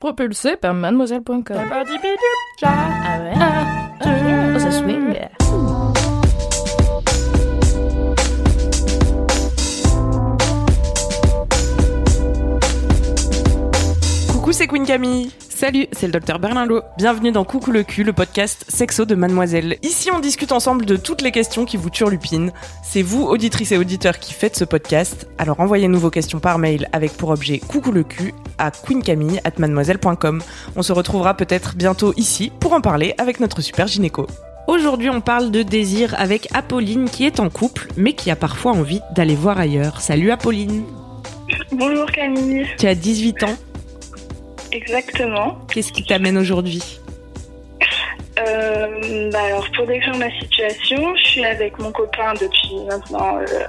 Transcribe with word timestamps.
Propulsé 0.00 0.54
par 0.54 0.74
mademoiselle.com. 0.74 1.42
Ah 2.62 3.18
ouais? 3.20 3.32
Oh, 4.54 4.58
ça 4.60 4.70
swing. 4.70 5.18
Coucou, 14.30 14.52
c'est 14.52 14.68
Queen 14.68 14.86
Camille. 14.86 15.32
Salut, 15.40 15.88
c'est 15.90 16.06
le 16.06 16.12
docteur 16.12 16.38
Berlinlot. 16.38 16.82
Bienvenue 16.96 17.32
dans 17.32 17.42
Coucou 17.42 17.72
le 17.72 17.82
cul, 17.82 18.04
le 18.04 18.12
podcast 18.12 18.66
sexo 18.68 19.04
de 19.04 19.16
Mademoiselle. 19.16 19.78
Ici, 19.82 20.12
on 20.12 20.20
discute 20.20 20.52
ensemble 20.52 20.86
de 20.86 20.94
toutes 20.94 21.22
les 21.22 21.32
questions 21.32 21.64
qui 21.64 21.76
vous 21.76 21.90
turlupinent. 21.90 22.52
C'est 22.84 23.02
vous, 23.02 23.24
auditrices 23.24 23.72
et 23.72 23.78
auditeurs, 23.78 24.20
qui 24.20 24.32
faites 24.32 24.54
ce 24.54 24.64
podcast. 24.64 25.26
Alors 25.38 25.58
envoyez-nous 25.58 25.98
vos 25.98 26.10
questions 26.10 26.38
par 26.38 26.60
mail 26.60 26.88
avec 26.92 27.16
pour 27.16 27.30
objet 27.30 27.58
Coucou 27.58 27.90
le 27.90 28.04
cul 28.04 28.32
à 28.58 28.70
queencamille@mademoiselle.com. 28.70 30.42
On 30.76 30.82
se 30.82 30.92
retrouvera 30.92 31.34
peut-être 31.34 31.74
bientôt 31.76 32.12
ici 32.16 32.52
pour 32.60 32.72
en 32.72 32.80
parler 32.80 33.14
avec 33.18 33.40
notre 33.40 33.60
super 33.60 33.86
gynéco. 33.86 34.26
Aujourd'hui, 34.66 35.08
on 35.08 35.20
parle 35.22 35.50
de 35.50 35.62
désir 35.62 36.14
avec 36.18 36.48
Apolline 36.54 37.08
qui 37.08 37.24
est 37.24 37.40
en 37.40 37.48
couple, 37.48 37.88
mais 37.96 38.12
qui 38.12 38.30
a 38.30 38.36
parfois 38.36 38.72
envie 38.72 39.00
d'aller 39.14 39.34
voir 39.34 39.58
ailleurs. 39.58 40.00
Salut 40.00 40.30
Apolline. 40.30 40.84
Bonjour 41.72 42.06
Camille, 42.10 42.66
Tu 42.78 42.86
as 42.86 42.94
18 42.94 43.42
ans. 43.44 43.56
exactement. 44.72 45.56
Qu'est-ce 45.72 45.92
qui 45.92 46.04
t'amène 46.04 46.36
aujourd'hui? 46.36 46.98
Euh, 48.38 49.30
bah 49.32 49.40
alors 49.46 49.66
pour 49.74 49.86
décrire 49.86 50.16
ma 50.16 50.30
situation, 50.38 51.16
je 51.16 51.24
suis 51.24 51.44
avec 51.44 51.76
mon 51.78 51.90
copain 51.90 52.34
depuis 52.34 52.74
maintenant 52.88 53.38
euh, 53.38 53.64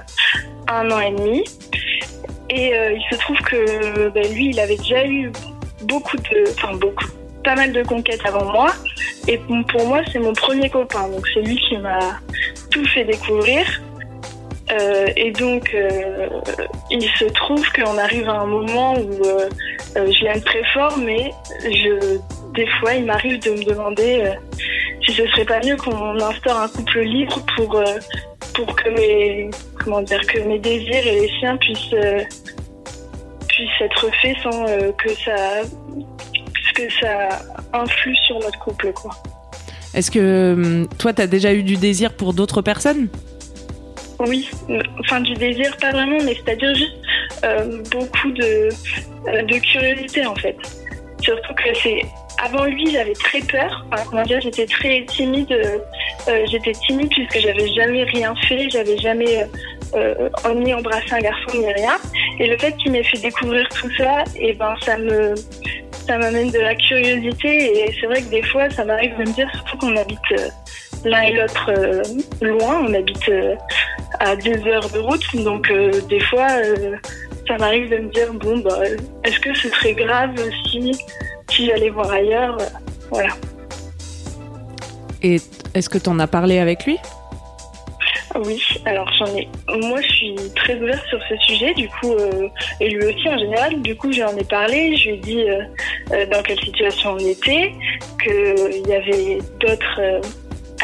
un 0.68 0.88
an 0.92 1.00
et 1.00 1.10
demi. 1.12 1.42
Et 2.50 2.74
euh, 2.74 2.92
il 2.92 3.02
se 3.10 3.20
trouve 3.20 3.38
que 3.38 4.08
bah, 4.08 4.20
lui, 4.32 4.50
il 4.50 4.60
avait 4.60 4.76
déjà 4.76 5.06
eu 5.06 5.30
beaucoup 5.82 6.16
de... 6.16 6.44
Enfin 6.50 6.74
beaucoup, 6.74 7.06
pas 7.44 7.54
mal 7.54 7.72
de 7.72 7.82
conquêtes 7.82 8.20
avant 8.24 8.44
moi. 8.52 8.72
Et 9.28 9.38
pour 9.38 9.86
moi, 9.86 10.00
c'est 10.12 10.18
mon 10.18 10.32
premier 10.32 10.68
copain. 10.68 11.08
Donc 11.08 11.26
c'est 11.32 11.42
lui 11.42 11.56
qui 11.68 11.78
m'a 11.78 12.18
tout 12.70 12.84
fait 12.86 13.04
découvrir. 13.04 13.64
Euh, 14.72 15.06
et 15.16 15.32
donc, 15.32 15.74
euh, 15.74 16.28
il 16.90 17.02
se 17.02 17.24
trouve 17.24 17.64
qu'on 17.72 17.98
arrive 17.98 18.28
à 18.28 18.40
un 18.40 18.46
moment 18.46 18.94
où 18.94 19.26
euh, 19.26 19.48
je 19.96 20.24
l'aime 20.24 20.40
très 20.42 20.64
fort, 20.72 20.96
mais 20.98 21.32
des 22.54 22.66
fois, 22.78 22.94
il 22.94 23.04
m'arrive 23.04 23.40
de 23.42 23.50
me 23.50 23.64
demander 23.64 24.32
si 25.04 25.12
ce 25.12 25.26
serait 25.28 25.44
pas 25.44 25.60
mieux 25.64 25.76
qu'on 25.76 26.20
instaure 26.20 26.58
un 26.58 26.68
couple 26.68 27.00
libre 27.00 27.40
pour, 27.56 27.82
pour 28.64 28.76
que 28.76 28.88
mes, 28.90 29.50
comment 29.82 30.02
dire, 30.02 30.20
que 30.26 30.40
mes 30.40 30.58
désirs 30.58 31.06
et 31.06 31.20
les 31.20 31.30
siens 31.38 31.56
puissent, 31.56 31.92
euh, 31.94 32.22
puissent 33.48 33.80
être 33.80 34.10
faits 34.22 34.36
sans 34.42 34.66
euh, 34.68 34.92
que 34.92 35.10
ça, 35.14 35.62
que 36.74 36.92
ça 37.00 37.28
influe 37.72 38.16
sur 38.26 38.38
notre 38.38 38.58
couple, 38.58 38.92
quoi. 38.92 39.12
Est-ce 39.94 40.10
que 40.10 40.52
hum, 40.54 40.88
toi, 40.98 41.12
t'as 41.12 41.26
déjà 41.26 41.52
eu 41.52 41.62
du 41.62 41.76
désir 41.76 42.12
pour 42.14 42.32
d'autres 42.32 42.62
personnes? 42.62 43.08
Oui, 44.20 44.50
enfin 45.00 45.20
du 45.20 45.32
désir, 45.34 45.74
pas 45.78 45.92
vraiment, 45.92 46.18
mais 46.22 46.34
c'est-à-dire 46.34 46.74
juste 46.74 46.92
euh, 47.42 47.82
beaucoup 47.90 48.30
de, 48.32 48.68
de 49.24 49.58
curiosité 49.72 50.26
en 50.26 50.34
fait. 50.34 50.56
Surtout 51.22 51.54
que 51.54 51.74
c'est 51.82 52.02
avant 52.42 52.64
lui, 52.64 52.90
j'avais 52.90 53.12
très 53.12 53.40
peur. 53.40 53.84
Comment 54.08 54.22
dire, 54.22 54.40
j'étais 54.40 54.66
très 54.66 55.04
timide. 55.06 55.50
euh, 55.52 55.78
euh, 56.28 56.46
j'étais 56.50 56.72
timide 56.72 57.08
puisque 57.10 57.38
j'avais 57.38 57.68
jamais 57.68 58.04
rien 58.04 58.34
fait, 58.48 58.68
j'avais 58.70 58.96
jamais 58.98 59.44
euh, 59.94 60.28
euh, 60.46 60.54
ni 60.54 60.72
embrassé 60.74 61.12
un 61.12 61.20
garçon 61.20 61.58
ni 61.58 61.72
rien. 61.72 61.96
Et 62.38 62.46
le 62.46 62.56
fait 62.58 62.72
qu'il 62.76 62.92
m'ait 62.92 63.02
fait 63.04 63.18
découvrir 63.18 63.68
tout 63.68 63.90
ça, 63.96 64.24
et 64.36 64.52
ben 64.54 64.74
ça 64.82 64.96
me 64.96 65.34
ça 66.06 66.18
m'amène 66.18 66.50
de 66.50 66.58
la 66.58 66.74
curiosité. 66.74 67.84
Et 67.84 67.94
c'est 68.00 68.06
vrai 68.06 68.22
que 68.22 68.30
des 68.30 68.42
fois, 68.42 68.68
ça 68.70 68.84
m'arrive 68.84 69.14
de 69.16 69.20
me 69.20 69.32
dire, 69.32 69.48
surtout 69.54 69.78
qu'on 69.78 69.96
habite 69.96 70.18
l'un 71.04 71.22
et 71.22 71.32
l'autre 71.32 71.70
loin, 72.40 72.84
on 72.86 72.94
habite 72.94 73.30
à 74.18 74.36
deux 74.36 74.66
heures 74.66 74.88
de 74.90 74.98
route. 74.98 75.36
Donc 75.36 75.70
des 76.08 76.20
fois, 76.20 76.48
ça 77.46 77.56
m'arrive 77.58 77.90
de 77.90 77.96
me 77.96 78.08
dire 78.12 78.32
bon 78.34 78.58
bah 78.58 78.78
est-ce 79.24 79.40
que 79.40 79.52
ce 79.54 79.68
serait 79.68 79.94
grave 79.94 80.34
si 80.70 80.92
si 81.50 81.66
j'allais 81.66 81.90
voir 81.90 82.10
ailleurs 82.10 82.56
Voilà. 83.10 83.30
Et 85.22 85.36
est-ce 85.74 85.88
que 85.88 85.98
t'en 85.98 86.18
as 86.18 86.26
parlé 86.26 86.58
avec 86.58 86.86
lui? 86.86 86.98
Oui, 88.36 88.62
alors 88.84 89.10
j'en 89.18 89.26
ai. 89.36 89.48
Moi, 89.68 90.00
je 90.02 90.08
suis 90.08 90.36
très 90.54 90.80
ouverte 90.80 91.04
sur 91.08 91.18
ce 91.28 91.36
sujet, 91.38 91.74
du 91.74 91.88
coup, 91.88 92.12
euh, 92.12 92.48
et 92.78 92.88
lui 92.88 93.04
aussi 93.06 93.28
en 93.28 93.36
général. 93.36 93.82
Du 93.82 93.96
coup, 93.96 94.12
j'en 94.12 94.36
ai 94.36 94.44
parlé. 94.44 94.96
Je 94.96 95.08
lui 95.08 95.14
ai 95.16 95.18
dit 95.18 95.50
euh, 95.50 95.62
euh, 96.12 96.26
dans 96.26 96.40
quelle 96.42 96.60
situation 96.60 97.14
on 97.14 97.18
était, 97.18 97.72
qu'il 98.22 98.88
y 98.88 98.92
avait 98.92 99.38
d'autres 99.58 100.00
euh, 100.00 100.20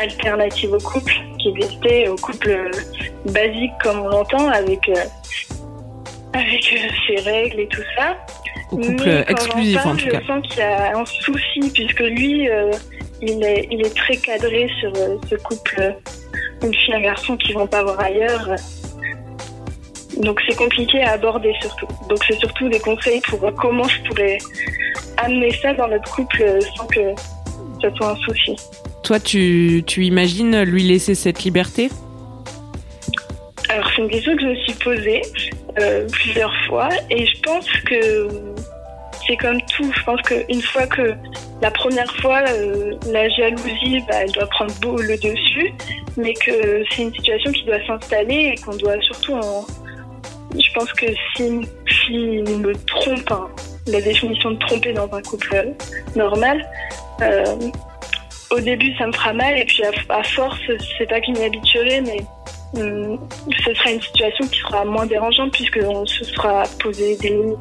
alternatives 0.00 0.72
au 0.72 0.80
couple 0.80 1.14
qui 1.38 1.48
existaient, 1.50 2.08
au 2.08 2.16
couple 2.16 2.70
basique 3.26 3.72
comme 3.82 4.00
on 4.00 4.08
l'entend, 4.08 4.48
avec 4.48 4.90
avec 6.32 6.74
ses 7.06 7.16
règles 7.22 7.60
et 7.60 7.68
tout 7.68 7.82
ça. 7.96 8.16
Au 8.70 8.76
couple 8.78 9.04
quand 9.04 9.32
exclusif 9.32 9.76
parle, 9.76 9.88
en 9.88 9.96
tout 9.96 10.08
cas. 10.08 10.20
Je 10.20 10.26
sens 10.26 10.46
qu'il 10.48 10.58
y 10.58 10.62
a 10.62 10.98
un 10.98 11.04
souci 11.04 11.70
puisque 11.72 12.00
lui, 12.00 12.48
euh, 12.48 12.70
il, 13.22 13.42
est, 13.44 13.68
il 13.70 13.86
est 13.86 13.94
très 13.96 14.16
cadré 14.16 14.68
sur 14.80 14.92
euh, 14.96 15.16
ce 15.30 15.36
couple, 15.36 15.76
euh, 15.80 15.90
une 16.62 16.74
fille 16.74 16.92
et 16.92 16.96
un 16.96 17.00
garçon 17.00 17.36
qui 17.36 17.52
vont 17.52 17.66
pas 17.66 17.82
voir 17.82 18.00
ailleurs. 18.00 18.50
Donc 20.20 20.40
c'est 20.48 20.56
compliqué 20.56 21.02
à 21.02 21.12
aborder 21.12 21.52
surtout. 21.60 21.86
Donc 22.08 22.18
c'est 22.26 22.38
surtout 22.38 22.68
des 22.68 22.80
conseils 22.80 23.20
pour 23.20 23.40
comment 23.54 23.86
je 23.86 24.00
pourrais 24.02 24.38
amener 25.18 25.52
ça 25.52 25.72
dans 25.74 25.88
notre 25.88 26.10
couple 26.10 26.58
sans 26.76 26.86
que 26.86 27.14
ça 27.82 27.94
soit 27.94 28.10
un 28.12 28.16
souci. 28.16 28.56
Toi, 29.02 29.20
tu, 29.20 29.84
tu 29.86 30.04
imagines 30.04 30.62
lui 30.62 30.82
laisser 30.82 31.14
cette 31.14 31.44
liberté? 31.44 31.90
Alors 33.68 33.88
c'est 33.94 34.02
une 34.02 34.08
question 34.08 34.34
que 34.36 34.42
je 34.42 34.46
me 34.46 34.56
suis 34.56 34.72
posée 34.74 35.22
euh, 35.80 36.06
plusieurs 36.10 36.54
fois 36.66 36.88
et 37.10 37.26
je 37.26 37.40
pense 37.42 37.68
que 37.84 38.28
c'est 39.26 39.36
comme 39.36 39.60
tout. 39.62 39.90
Je 39.92 40.02
pense 40.04 40.20
qu'une 40.22 40.62
fois 40.62 40.86
que 40.86 41.14
la 41.62 41.70
première 41.70 42.10
fois, 42.16 42.42
euh, 42.48 42.94
la 43.10 43.28
jalousie, 43.28 44.00
bah, 44.08 44.22
elle 44.22 44.32
doit 44.32 44.46
prendre 44.46 44.72
beau 44.80 44.96
le 44.96 45.16
dessus, 45.16 45.72
mais 46.16 46.34
que 46.34 46.84
c'est 46.90 47.02
une 47.02 47.12
situation 47.14 47.52
qui 47.52 47.64
doit 47.64 47.84
s'installer 47.86 48.54
et 48.54 48.60
qu'on 48.62 48.76
doit 48.76 49.00
surtout. 49.00 49.38
Je 50.54 50.72
pense 50.72 50.92
que 50.92 51.06
si 51.34 51.60
fille 51.86 52.42
me 52.42 52.72
trompe, 52.86 53.30
hein, 53.30 53.48
la 53.86 54.00
définition 54.00 54.52
de 54.52 54.58
tromper 54.58 54.92
dans 54.92 55.12
un 55.12 55.22
couple 55.22 55.74
normal, 56.14 56.64
euh, 57.22 57.44
au 58.50 58.60
début 58.60 58.94
ça 58.96 59.06
me 59.06 59.12
fera 59.12 59.32
mal 59.32 59.58
et 59.58 59.64
puis 59.64 59.82
à, 59.84 59.90
à 60.14 60.22
force, 60.22 60.60
c'est 60.96 61.08
pas 61.08 61.20
qu'il 61.20 61.34
m'y 61.34 61.44
habituerai, 61.44 62.00
mais 62.00 62.18
Hum, 62.74 63.18
ce 63.64 63.74
sera 63.74 63.90
une 63.90 64.02
situation 64.02 64.46
qui 64.48 64.58
sera 64.58 64.84
moins 64.84 65.06
dérangeante 65.06 65.52
puisqu'on 65.52 66.04
se 66.04 66.24
sera 66.24 66.64
posé 66.80 67.16
des 67.16 67.30
limites. 67.30 67.58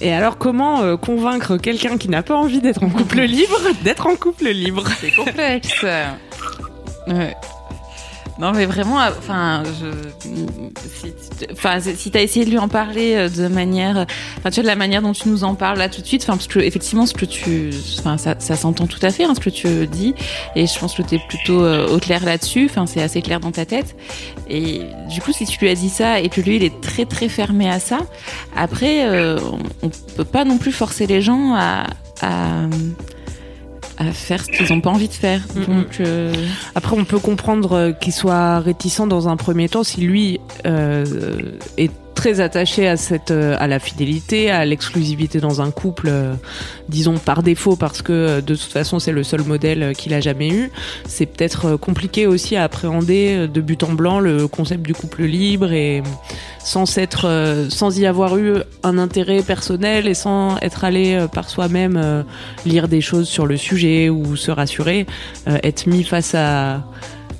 Et 0.00 0.12
alors, 0.12 0.36
comment 0.36 0.82
euh, 0.82 0.96
convaincre 0.96 1.56
quelqu'un 1.56 1.96
qui 1.96 2.08
n'a 2.08 2.22
pas 2.22 2.34
envie 2.34 2.60
d'être 2.60 2.82
en 2.82 2.90
couple 2.90 3.20
libre 3.20 3.58
d'être 3.84 4.06
en 4.06 4.16
couple 4.16 4.48
libre? 4.48 4.84
C'est 5.00 5.12
complexe. 5.12 5.84
Ouais. 7.06 7.36
Non, 8.42 8.50
mais 8.50 8.66
vraiment, 8.66 9.00
euh, 9.00 9.10
enfin, 9.16 9.62
je, 9.80 9.86
si, 10.88 11.14
enfin, 11.52 11.78
si 11.78 12.10
t'as 12.10 12.22
essayé 12.22 12.44
de 12.44 12.50
lui 12.50 12.58
en 12.58 12.66
parler 12.66 13.14
euh, 13.14 13.28
de 13.28 13.46
manière, 13.46 14.04
enfin, 14.36 14.50
tu 14.50 14.56
vois, 14.56 14.62
de 14.64 14.66
la 14.66 14.74
manière 14.74 15.00
dont 15.00 15.12
tu 15.12 15.28
nous 15.28 15.44
en 15.44 15.54
parles 15.54 15.78
là 15.78 15.88
tout 15.88 16.00
de 16.00 16.06
suite, 16.08 16.22
enfin, 16.24 16.32
parce 16.32 16.48
que 16.48 16.58
effectivement, 16.58 17.06
ce 17.06 17.14
que 17.14 17.24
tu, 17.24 17.70
enfin, 18.00 18.18
ça, 18.18 18.34
ça 18.40 18.56
s'entend 18.56 18.88
tout 18.88 18.98
à 19.02 19.10
fait, 19.12 19.22
hein, 19.22 19.36
ce 19.36 19.40
que 19.40 19.48
tu 19.48 19.86
dis, 19.86 20.16
et 20.56 20.66
je 20.66 20.76
pense 20.76 20.94
que 20.94 21.02
t'es 21.02 21.20
plutôt 21.28 21.62
euh, 21.62 21.86
au 21.86 22.00
clair 22.00 22.24
là-dessus, 22.24 22.66
enfin, 22.68 22.86
c'est 22.86 23.00
assez 23.00 23.22
clair 23.22 23.38
dans 23.38 23.52
ta 23.52 23.64
tête. 23.64 23.94
Et 24.48 24.80
du 25.08 25.20
coup, 25.20 25.30
si 25.32 25.46
tu 25.46 25.60
lui 25.60 25.68
as 25.68 25.76
dit 25.76 25.88
ça 25.88 26.18
et 26.18 26.28
que 26.28 26.40
lui, 26.40 26.56
il 26.56 26.64
est 26.64 26.80
très 26.80 27.04
très 27.04 27.28
fermé 27.28 27.70
à 27.70 27.78
ça, 27.78 28.00
après, 28.56 29.06
euh, 29.06 29.38
on, 29.82 29.86
on 29.86 29.90
peut 30.16 30.24
pas 30.24 30.44
non 30.44 30.58
plus 30.58 30.72
forcer 30.72 31.06
les 31.06 31.22
gens 31.22 31.54
à, 31.54 31.86
à 32.22 32.62
à 33.98 34.12
faire 34.12 34.44
ce 34.44 34.50
qu'ils 34.50 34.72
ont 34.72 34.80
pas 34.80 34.90
envie 34.90 35.08
de 35.08 35.12
faire. 35.12 35.40
Donc 35.66 36.00
euh, 36.00 36.32
Après, 36.74 36.96
on 36.96 37.04
peut 37.04 37.18
comprendre 37.18 37.72
euh, 37.72 37.92
qu'il 37.92 38.12
soit 38.12 38.60
réticent 38.60 39.06
dans 39.06 39.28
un 39.28 39.36
premier 39.36 39.68
temps 39.68 39.84
si 39.84 40.00
lui 40.00 40.40
euh, 40.66 41.04
est 41.76 41.90
très 42.22 42.38
attaché 42.38 42.86
à 42.86 42.96
cette 42.96 43.32
euh, 43.32 43.56
à 43.58 43.66
la 43.66 43.80
fidélité, 43.80 44.48
à 44.48 44.64
l'exclusivité 44.64 45.40
dans 45.40 45.60
un 45.60 45.72
couple, 45.72 46.06
euh, 46.08 46.34
disons 46.88 47.18
par 47.18 47.42
défaut 47.42 47.74
parce 47.74 48.00
que 48.00 48.12
euh, 48.12 48.40
de 48.40 48.54
toute 48.54 48.70
façon 48.70 49.00
c'est 49.00 49.10
le 49.10 49.24
seul 49.24 49.42
modèle 49.42 49.92
qu'il 49.96 50.14
a 50.14 50.20
jamais 50.20 50.48
eu. 50.48 50.70
C'est 51.04 51.26
peut-être 51.26 51.74
compliqué 51.74 52.28
aussi 52.28 52.54
à 52.54 52.62
appréhender 52.62 53.48
de 53.48 53.60
but 53.60 53.82
en 53.82 53.94
blanc 53.94 54.20
le 54.20 54.46
concept 54.46 54.84
du 54.84 54.94
couple 54.94 55.24
libre 55.24 55.72
et 55.72 56.04
sans 56.60 56.86
s'être 56.86 57.26
euh, 57.26 57.68
sans 57.70 57.98
y 57.98 58.06
avoir 58.06 58.36
eu 58.36 58.58
un 58.84 58.98
intérêt 58.98 59.42
personnel 59.42 60.06
et 60.06 60.14
sans 60.14 60.58
être 60.58 60.84
allé 60.84 61.26
par 61.34 61.50
soi-même 61.50 62.24
lire 62.64 62.86
des 62.86 63.00
choses 63.00 63.28
sur 63.28 63.46
le 63.46 63.56
sujet 63.56 64.10
ou 64.10 64.36
se 64.36 64.52
rassurer, 64.52 65.06
être 65.46 65.88
mis 65.88 66.04
face 66.04 66.36
à 66.36 66.84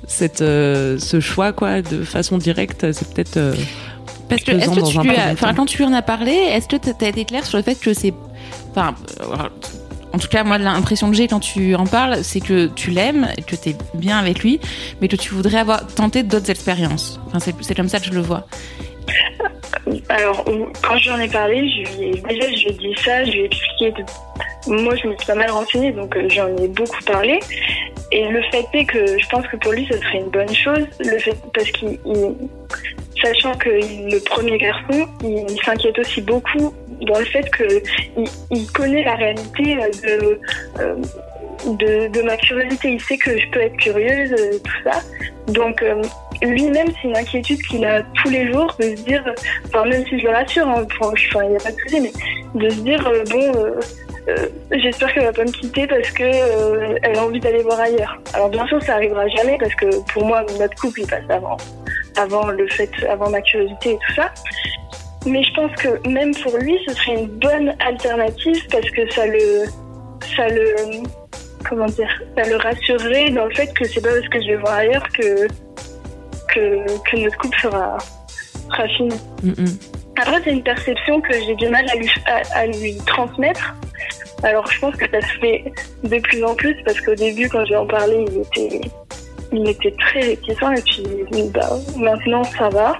cette 0.07 0.39
ce 0.39 1.19
choix 1.21 1.53
quoi 1.53 1.81
de 1.81 2.03
façon 2.03 2.37
directe, 2.37 2.91
c'est 2.91 3.13
peut-être 3.13 3.39
Parce 4.29 4.41
que, 4.43 4.51
est-ce 4.63 4.69
tu 4.91 4.97
lui 5.03 5.09
as- 5.15 5.31
enfin, 5.33 5.53
quand 5.53 5.65
tu 5.65 5.77
lui 5.77 5.85
en 5.85 5.93
as 5.93 6.01
parlé, 6.01 6.31
est-ce 6.31 6.67
que 6.67 6.75
tu 6.77 6.89
as 7.03 7.07
été 7.07 7.25
clair 7.25 7.45
sur 7.45 7.57
le 7.57 7.63
fait 7.63 7.75
que 7.75 7.93
c'est, 7.93 8.13
enfin, 8.71 8.95
euh, 9.21 9.35
en 10.13 10.17
tout 10.19 10.27
cas, 10.27 10.43
moi, 10.43 10.57
l'impression 10.57 11.09
que 11.09 11.15
j'ai 11.15 11.27
quand 11.27 11.39
tu 11.39 11.75
en 11.75 11.85
parles, 11.85 12.23
c'est 12.23 12.39
que 12.39 12.67
tu 12.67 12.91
l'aimes, 12.91 13.27
que 13.47 13.55
tu 13.55 13.69
es 13.69 13.75
bien 13.95 14.17
avec 14.17 14.39
lui, 14.43 14.59
mais 15.01 15.07
que 15.07 15.15
tu 15.15 15.33
voudrais 15.33 15.57
avoir 15.59 15.85
tenté 15.87 16.23
d'autres 16.23 16.49
expériences. 16.51 17.19
Enfin, 17.27 17.39
c'est, 17.39 17.55
c'est 17.61 17.75
comme 17.75 17.89
ça 17.89 17.99
que 17.99 18.05
je 18.05 18.13
le 18.13 18.21
vois. 18.21 18.47
Alors, 20.09 20.45
quand 20.81 20.97
j'en 20.97 21.19
ai 21.19 21.27
parlé, 21.27 21.67
je 21.69 21.97
lui 21.97 22.05
ai, 22.09 22.11
déjà, 22.11 22.47
je 22.47 22.53
lui 22.55 22.67
ai 22.69 22.73
dit 22.73 22.95
ça, 23.03 23.25
je 23.25 23.31
lui 23.31 23.39
ai 23.41 23.45
expliqué. 23.45 23.91
de- 23.91 24.71
Moi, 24.81 24.95
je 24.95 25.07
me 25.07 25.15
suis 25.17 25.25
pas 25.27 25.35
mal 25.35 25.51
renseignée, 25.51 25.91
donc 25.91 26.15
euh, 26.15 26.29
j'en 26.29 26.47
ai 26.57 26.67
beaucoup 26.69 27.03
parlé. 27.05 27.39
Et 28.11 28.27
le 28.29 28.41
fait 28.51 28.65
est 28.73 28.85
que 28.85 29.17
je 29.19 29.27
pense 29.29 29.45
que 29.47 29.57
pour 29.57 29.73
lui, 29.73 29.85
ce 29.91 29.97
serait 29.97 30.19
une 30.19 30.29
bonne 30.29 30.53
chose, 30.55 30.85
le 30.99 31.17
fait, 31.19 31.35
parce 31.53 31.69
qu'il, 31.71 31.97
il- 32.05 32.35
sachant 33.23 33.53
que 33.55 33.69
le 33.69 34.19
premier 34.23 34.57
garçon, 34.57 35.07
il, 35.23 35.59
s'inquiète 35.63 35.97
aussi 35.99 36.21
beaucoup 36.21 36.73
dans 37.01 37.19
le 37.19 37.25
fait 37.25 37.49
que 37.51 37.63
il, 38.17 38.27
il 38.51 38.71
connaît 38.71 39.03
la 39.03 39.15
réalité 39.15 39.77
euh, 39.77 39.89
de, 40.03 40.39
euh, 40.79 42.09
de, 42.09 42.21
ma 42.21 42.37
curiosité. 42.37 42.93
Il 42.93 43.01
sait 43.01 43.17
que 43.17 43.37
je 43.37 43.47
peux 43.49 43.61
être 43.61 43.77
curieuse, 43.77 44.31
euh, 44.33 44.57
tout 44.63 44.89
ça. 44.89 44.99
Donc, 45.47 45.83
lui-même, 46.41 46.87
c'est 47.01 47.09
une 47.09 47.17
inquiétude 47.17 47.61
qu'il 47.63 47.83
a 47.85 48.01
tous 48.23 48.29
les 48.29 48.51
jours 48.51 48.73
de 48.79 48.95
se 48.95 49.03
dire, 49.03 49.23
enfin, 49.65 49.85
même 49.85 50.05
si 50.07 50.19
je 50.19 50.25
le 50.25 50.31
rassure, 50.31 50.67
hein, 50.67 50.85
il 51.43 51.49
n'y 51.49 51.55
a 51.55 51.59
pas 51.59 51.71
de 51.71 51.77
souci, 51.79 51.99
mais 52.01 52.11
de 52.55 52.69
se 52.69 52.79
dire, 52.79 53.11
bon, 53.29 53.51
j'espère 54.71 55.13
qu'elle 55.13 55.23
va 55.23 55.33
pas 55.33 55.43
me 55.43 55.51
quitter 55.51 55.87
parce 55.87 56.09
que 56.11 56.23
euh, 56.23 56.97
elle 57.03 57.17
a 57.17 57.25
envie 57.25 57.39
d'aller 57.39 57.61
voir 57.61 57.79
ailleurs. 57.79 58.17
Alors, 58.33 58.49
bien 58.49 58.65
sûr, 58.67 58.81
ça 58.81 58.95
arrivera 58.95 59.27
jamais 59.27 59.57
parce 59.57 59.75
que 59.75 59.85
pour 60.13 60.25
moi, 60.25 60.45
notre 60.59 60.75
couple, 60.75 61.01
il 61.01 61.07
passe 61.07 61.23
avant, 61.29 61.57
avant 62.17 62.47
le 62.47 62.67
fait, 62.67 62.91
avant 63.09 63.29
ma 63.29 63.41
curiosité 63.41 63.91
et 63.91 63.97
tout 64.07 64.13
ça. 64.15 64.31
Mais 65.25 65.43
je 65.43 65.53
pense 65.53 65.71
que 65.81 66.07
même 66.07 66.35
pour 66.35 66.57
lui, 66.57 66.77
ce 66.87 66.93
serait 66.93 67.13
une 67.13 67.27
bonne 67.27 67.73
alternative 67.79 68.67
parce 68.69 68.89
que 68.91 69.09
ça 69.11 69.25
le, 69.25 69.65
ça 70.35 70.49
le, 70.49 70.75
comment 71.67 71.85
dire, 71.85 72.21
ça 72.37 72.49
le 72.49 72.57
rassurerait 72.57 73.29
dans 73.29 73.45
le 73.45 73.55
fait 73.55 73.73
que 73.73 73.85
c'est 73.85 74.01
pas 74.01 74.13
parce 74.13 74.27
que 74.27 74.41
je 74.41 74.47
vais 74.47 74.55
voir 74.57 74.73
ailleurs 74.73 75.07
que 75.17 75.47
que, 76.53 76.85
que 77.09 77.17
notre 77.17 77.37
couple 77.37 77.59
sera, 77.59 77.97
sera 78.69 78.87
fini. 78.89 79.15
Mm, 79.41 79.49
mm. 79.49 79.77
Après, 80.17 80.41
c'est 80.43 80.51
une 80.51 80.63
perception 80.63 81.21
que 81.21 81.33
j'ai 81.33 81.55
du 81.55 81.67
mal 81.69 81.85
à 81.89 81.95
lui, 81.95 82.09
à, 82.27 82.41
à 82.59 82.65
lui 82.67 82.97
transmettre. 83.05 83.75
Alors, 84.43 84.67
je 84.67 84.79
pense 84.79 84.95
que 84.95 85.09
ça 85.09 85.21
se 85.21 85.39
fait 85.39 85.63
de 86.03 86.19
plus 86.19 86.43
en 86.43 86.53
plus 86.53 86.75
parce 86.85 86.99
qu'au 87.01 87.15
début, 87.15 87.47
quand 87.49 87.65
j'ai 87.65 87.75
en 87.75 87.87
parlé, 87.87 88.25
il 88.27 88.41
était, 88.41 88.81
il 89.53 89.67
était 89.67 89.91
très 89.91 90.21
réticent 90.21 90.63
et 90.77 90.81
puis 90.83 91.43
bah, 91.53 91.69
maintenant, 91.97 92.43
ça 92.43 92.69
va. 92.69 92.97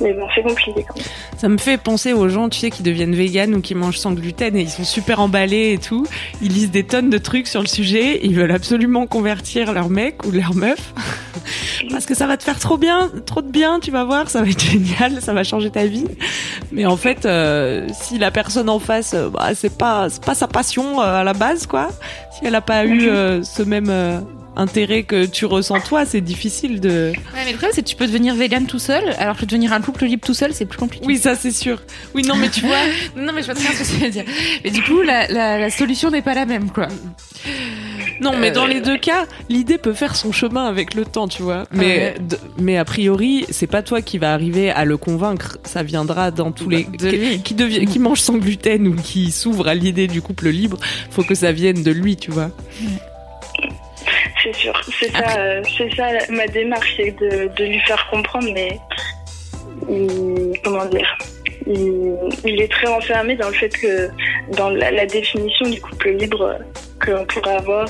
Mais 0.00 0.12
bon, 0.12 0.26
c'est 0.34 0.42
compliqué 0.42 0.84
quand 0.86 0.96
même. 0.96 1.06
Ça 1.38 1.48
me 1.48 1.58
fait 1.58 1.78
penser 1.78 2.12
aux 2.12 2.28
gens, 2.28 2.48
tu 2.48 2.58
sais, 2.58 2.70
qui 2.70 2.82
deviennent 2.82 3.14
véganes 3.14 3.54
ou 3.54 3.60
qui 3.60 3.74
mangent 3.74 3.98
sans 3.98 4.12
gluten 4.12 4.56
et 4.56 4.62
ils 4.62 4.70
sont 4.70 4.84
super 4.84 5.20
emballés 5.20 5.72
et 5.72 5.78
tout. 5.78 6.06
Ils 6.42 6.52
lisent 6.52 6.70
des 6.70 6.84
tonnes 6.84 7.10
de 7.10 7.18
trucs 7.18 7.46
sur 7.46 7.60
le 7.60 7.66
sujet. 7.66 8.20
Ils 8.22 8.34
veulent 8.34 8.52
absolument 8.52 9.06
convertir 9.06 9.72
leur 9.72 9.88
mec 9.88 10.26
ou 10.26 10.30
leur 10.30 10.54
meuf. 10.54 10.94
Parce 11.90 12.06
que 12.06 12.14
ça 12.14 12.26
va 12.26 12.36
te 12.36 12.42
faire 12.42 12.58
trop 12.58 12.78
bien, 12.78 13.10
trop 13.26 13.42
de 13.42 13.50
bien, 13.50 13.80
tu 13.80 13.90
vas 13.90 14.04
voir, 14.04 14.28
ça 14.30 14.42
va 14.42 14.48
être 14.48 14.60
génial, 14.70 15.20
ça 15.20 15.32
va 15.32 15.44
changer 15.44 15.70
ta 15.70 15.86
vie. 15.86 16.06
Mais 16.72 16.86
en 16.86 16.96
fait, 16.96 17.26
euh, 17.26 17.86
si 17.92 18.18
la 18.18 18.30
personne 18.30 18.68
en 18.68 18.78
face, 18.78 19.14
euh, 19.14 19.28
bah, 19.28 19.54
c'est 19.54 19.76
pas, 19.76 20.08
sa 20.08 20.48
passion 20.48 21.00
euh, 21.00 21.20
à 21.20 21.24
la 21.24 21.32
base, 21.32 21.66
quoi. 21.66 21.88
Si 22.32 22.46
elle 22.46 22.54
a 22.54 22.60
pas 22.60 22.84
eu 22.84 23.08
euh, 23.08 23.42
ce 23.42 23.62
même 23.62 23.90
intérêt 24.56 25.02
que 25.02 25.26
tu 25.26 25.44
ressens 25.46 25.80
toi, 25.80 26.04
c'est 26.06 26.20
difficile 26.20 26.80
de. 26.80 27.12
Ouais, 27.14 27.40
mais 27.44 27.52
le 27.52 27.58
problème, 27.58 27.70
c'est 27.74 27.82
que 27.82 27.88
tu 27.88 27.96
peux 27.96 28.06
devenir 28.06 28.34
vegan 28.34 28.66
tout 28.66 28.78
seul, 28.78 29.14
alors 29.18 29.36
que 29.36 29.44
devenir 29.44 29.72
un 29.72 29.80
couple 29.80 30.04
libre 30.06 30.26
tout 30.26 30.34
seul, 30.34 30.52
c'est 30.54 30.64
plus 30.66 30.78
compliqué. 30.78 31.04
Oui, 31.06 31.18
ça 31.18 31.34
c'est 31.36 31.50
sûr. 31.52 31.80
Oui, 32.14 32.22
non, 32.22 32.36
mais 32.36 32.48
tu 32.50 32.60
vois. 32.60 32.76
Non, 33.16 33.32
mais 33.32 33.40
je 33.42 33.46
vois 33.46 33.54
très 33.54 33.64
bien 33.68 33.72
ce 33.72 33.82
que 33.82 33.96
tu 33.98 34.04
veux 34.04 34.10
dire. 34.10 34.24
Mais 34.64 34.70
du 34.70 34.82
coup, 34.82 35.02
la, 35.02 35.26
la, 35.28 35.58
la 35.58 35.70
solution 35.70 36.10
n'est 36.10 36.22
pas 36.22 36.34
la 36.34 36.46
même, 36.46 36.70
quoi. 36.70 36.88
Non, 38.20 38.32
mais 38.38 38.50
Euh, 38.50 38.54
dans 38.54 38.66
les 38.66 38.80
deux 38.80 38.96
cas, 38.96 39.26
l'idée 39.50 39.76
peut 39.78 39.92
faire 39.92 40.16
son 40.16 40.32
chemin 40.32 40.66
avec 40.66 40.94
le 40.94 41.04
temps, 41.04 41.28
tu 41.28 41.42
vois. 41.42 41.64
Mais, 41.72 41.84
Ouais. 41.86 42.14
d- 42.18 42.36
mais 42.58 42.78
a 42.78 42.84
priori, 42.84 43.44
c'est 43.50 43.66
pas 43.66 43.82
toi 43.82 44.00
qui 44.00 44.16
va 44.18 44.32
arriver 44.32 44.70
à 44.70 44.84
le 44.86 44.96
convaincre. 44.96 45.58
Ça 45.64 45.82
viendra 45.82 46.30
dans 46.30 46.50
tous 46.50 46.68
les 46.70 46.84
De 46.84 47.10
qui, 47.10 47.16
lui. 47.16 47.42
qui, 47.42 47.54
devient- 47.54 47.84
qui 47.86 47.98
mange 47.98 48.20
sans 48.20 48.38
gluten 48.38 48.86
ou 48.88 48.94
qui 48.94 49.30
s'ouvre 49.30 49.68
à 49.68 49.74
l'idée 49.74 50.06
du 50.06 50.22
couple 50.22 50.48
libre. 50.48 50.78
Faut 51.10 51.24
que 51.24 51.34
ça 51.34 51.52
vienne 51.52 51.82
de 51.82 51.90
lui, 51.90 52.16
tu 52.16 52.30
vois. 52.30 52.50
C'est 54.46 54.54
sûr. 54.54 54.80
C'est 55.00 55.10
ça, 55.10 55.38
euh, 55.38 55.60
c'est 55.76 55.92
ça 55.96 56.06
ma 56.30 56.46
démarche, 56.46 56.94
c'est 56.96 57.10
de, 57.20 57.50
de 57.56 57.64
lui 57.64 57.80
faire 57.80 58.06
comprendre, 58.10 58.48
mais 58.54 58.78
il- 59.90 60.52
comment 60.64 60.84
dire 60.86 61.16
il, 61.68 62.14
il 62.44 62.60
est 62.62 62.70
très 62.70 62.86
enfermé 62.86 63.34
dans 63.34 63.48
le 63.48 63.54
fait 63.54 63.70
que 63.70 64.08
dans 64.56 64.70
la, 64.70 64.92
la 64.92 65.04
définition 65.04 65.68
du 65.68 65.80
couple 65.80 66.10
libre 66.10 66.42
euh, 66.42 66.58
que 67.00 67.10
l'on 67.10 67.24
pourrait 67.26 67.56
avoir, 67.56 67.86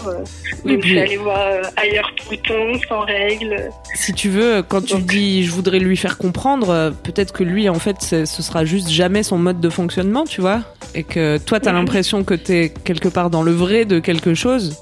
puis- 0.64 0.80
faut 0.94 0.98
aller 0.98 1.16
voir 1.18 1.38
euh, 1.46 1.62
ailleurs 1.76 2.10
tout 2.16 2.30
le 2.30 2.36
temps, 2.38 2.80
sans 2.88 3.00
règles. 3.00 3.68
Si 3.94 4.14
tu 4.14 4.30
veux, 4.30 4.62
quand 4.62 4.80
tu 4.80 4.94
Donc- 4.94 5.04
dis 5.06 5.44
je 5.44 5.50
voudrais 5.50 5.78
lui 5.78 5.96
faire 5.98 6.16
comprendre, 6.16 6.94
peut-être 7.04 7.32
que 7.34 7.44
lui, 7.44 7.68
en 7.68 7.78
fait, 7.78 8.00
ce 8.00 8.24
sera 8.24 8.64
juste 8.64 8.88
jamais 8.88 9.22
son 9.22 9.36
mode 9.36 9.60
de 9.60 9.68
fonctionnement, 9.68 10.24
tu 10.24 10.40
vois? 10.40 10.62
Et 10.94 11.02
que 11.04 11.36
toi, 11.36 11.60
t'as 11.60 11.72
l'impression 11.72 12.24
que 12.24 12.32
t'es 12.34 12.72
quelque 12.84 13.08
part 13.08 13.28
dans 13.28 13.42
le 13.42 13.52
vrai 13.52 13.84
de 13.84 13.98
quelque 13.98 14.32
chose. 14.32 14.76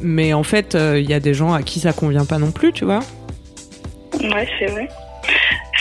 Mais 0.00 0.32
en 0.32 0.42
fait, 0.42 0.74
euh, 0.74 1.00
il 1.00 1.08
y 1.08 1.14
a 1.14 1.20
des 1.20 1.34
gens 1.34 1.52
à 1.52 1.62
qui 1.62 1.80
ça 1.80 1.92
convient 1.92 2.24
pas 2.24 2.38
non 2.38 2.50
plus, 2.50 2.72
tu 2.72 2.84
vois. 2.84 3.00
Ouais, 4.20 4.48
c'est 4.58 4.66
vrai. 4.66 4.88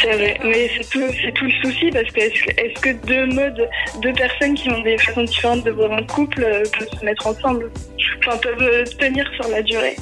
C'est 0.02 0.14
vrai, 0.14 0.40
mais 0.44 0.70
c'est 0.78 0.90
tout, 0.90 1.04
c'est 1.24 1.32
tout 1.34 1.46
le 1.46 1.52
souci 1.64 1.90
parce 1.92 2.10
que 2.12 2.20
est-ce, 2.20 2.44
que 2.44 2.52
est-ce 2.52 2.82
que 2.82 3.08
deux 3.08 3.26
modes, 3.34 3.68
deux 4.02 4.14
personnes 4.14 4.54
qui 4.54 4.70
ont 4.70 4.82
des 4.82 4.98
façons 5.00 5.24
différentes 5.24 5.64
de 5.64 5.72
voir 5.72 5.92
un 5.92 6.04
couple 6.04 6.44
euh, 6.44 6.64
peuvent 6.78 7.00
se 7.00 7.04
mettre 7.04 7.26
ensemble? 7.26 7.72
Enfin, 8.20 8.38
peuvent 8.38 8.62
euh, 8.62 8.84
tenir 9.00 9.26
sur 9.36 9.50
la 9.50 9.64
durée 9.64 9.96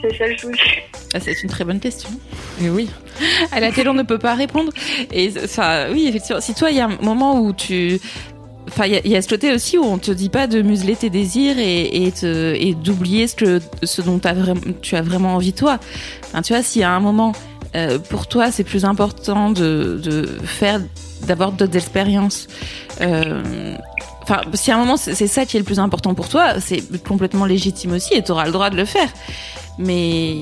C'est 0.00 0.16
ça 0.16 0.28
le 0.28 0.38
souci. 0.38 0.60
Ah, 1.12 1.18
c'est 1.20 1.42
une 1.42 1.48
très 1.48 1.64
bonne 1.64 1.80
question. 1.80 2.10
Et 2.62 2.68
oui. 2.70 2.88
à 3.52 3.58
laquelle 3.58 3.88
on 3.88 3.94
ne 3.94 4.02
peut 4.02 4.18
pas 4.18 4.34
répondre. 4.34 4.72
Et 5.12 5.32
enfin, 5.42 5.88
oui, 5.90 6.06
effectivement, 6.08 6.40
si 6.40 6.54
toi, 6.54 6.70
il 6.70 6.76
y 6.76 6.80
a 6.80 6.86
un 6.86 6.98
moment 7.00 7.40
où 7.40 7.52
tu 7.52 7.98
Enfin, 8.76 8.86
il 8.86 9.10
y, 9.10 9.16
a- 9.16 9.22
ce 9.22 9.28
côté 9.28 9.54
aussi 9.54 9.78
où 9.78 9.84
on 9.84 9.96
te 9.96 10.10
dit 10.10 10.28
pas 10.28 10.46
de 10.46 10.60
museler 10.60 10.96
tes 10.96 11.08
désirs 11.08 11.58
et, 11.58 12.12
et, 12.12 12.74
d'oublier 12.74 13.26
ce 13.26 13.34
que 13.34 13.60
ce 13.82 14.02
dont 14.02 14.20
tu 14.82 14.96
as 14.96 15.02
vraiment 15.02 15.34
envie 15.34 15.54
toi. 15.54 15.78
Enfin, 16.26 16.42
tu 16.42 16.52
vois, 16.52 16.62
s'il 16.62 16.82
y 16.82 16.84
a 16.84 16.90
un 16.90 17.00
moment 17.00 17.32
euh, 17.74 17.98
pour 17.98 18.26
toi, 18.26 18.50
c'est 18.52 18.64
plus 18.64 18.84
important 18.84 19.50
de, 19.50 19.98
de 20.02 20.26
faire, 20.44 20.82
d'avoir 21.26 21.52
d'autres 21.52 21.76
expériences. 21.76 22.48
Euh, 23.00 23.76
Enfin, 24.28 24.40
si 24.54 24.72
à 24.72 24.74
un 24.74 24.80
moment 24.80 24.96
c'est 24.96 25.28
ça 25.28 25.46
qui 25.46 25.56
est 25.56 25.60
le 25.60 25.64
plus 25.64 25.78
important 25.78 26.12
pour 26.12 26.28
toi, 26.28 26.58
c'est 26.58 26.82
complètement 27.04 27.44
légitime 27.46 27.92
aussi 27.92 28.12
et 28.14 28.24
tu 28.24 28.32
auras 28.32 28.44
le 28.46 28.50
droit 28.50 28.70
de 28.70 28.76
le 28.76 28.84
faire. 28.84 29.08
Mais 29.78 30.34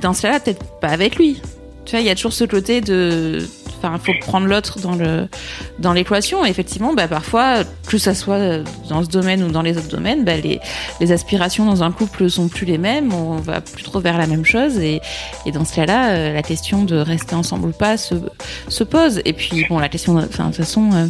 dans 0.00 0.14
ce 0.14 0.22
cas-là, 0.22 0.40
peut-être 0.40 0.64
pas 0.80 0.88
avec 0.88 1.16
lui. 1.16 1.42
Tu 1.84 1.90
vois, 1.90 2.00
il 2.00 2.06
y 2.06 2.10
a 2.10 2.14
toujours 2.14 2.32
ce 2.32 2.44
côté 2.44 2.80
de, 2.80 3.46
enfin, 3.86 3.98
faut 3.98 4.12
prendre 4.20 4.46
l'autre 4.46 4.80
dans 4.80 4.94
le 4.94 5.28
dans 5.78 5.92
l'équation. 5.92 6.44
Effectivement, 6.44 6.94
bah 6.94 7.08
parfois, 7.08 7.64
que 7.88 7.98
ça 7.98 8.14
soit 8.14 8.58
dans 8.88 9.02
ce 9.02 9.08
domaine 9.08 9.42
ou 9.42 9.50
dans 9.50 9.62
les 9.62 9.76
autres 9.78 9.88
domaines, 9.88 10.24
bah 10.24 10.36
les 10.36 10.60
les 11.00 11.12
aspirations 11.12 11.64
dans 11.64 11.82
un 11.82 11.92
couple 11.92 12.28
sont 12.30 12.48
plus 12.48 12.66
les 12.66 12.78
mêmes. 12.78 13.12
On 13.12 13.36
va 13.36 13.60
plus 13.60 13.82
trop 13.82 14.00
vers 14.00 14.18
la 14.18 14.26
même 14.26 14.44
chose. 14.44 14.78
Et 14.78 15.00
et 15.46 15.52
dans 15.52 15.64
ce 15.64 15.74
cas-là, 15.74 16.10
euh, 16.10 16.32
la 16.34 16.42
question 16.42 16.84
de 16.84 16.96
rester 16.96 17.34
ensemble 17.34 17.68
ou 17.68 17.72
pas 17.72 17.96
se 17.96 18.14
se 18.68 18.84
pose. 18.84 19.20
Et 19.24 19.32
puis 19.32 19.66
bon, 19.68 19.78
la 19.78 19.88
question, 19.88 20.14
de- 20.14 20.22
toute 20.26 20.54
façon. 20.54 21.08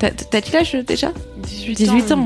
T'as 0.00 0.40
quel 0.40 0.56
âge 0.56 0.72
déjà? 0.86 1.12
18, 1.36 1.74
18 1.74 2.12
ans. 2.12 2.24